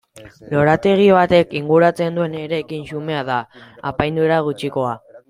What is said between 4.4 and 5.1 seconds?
gutxikoa.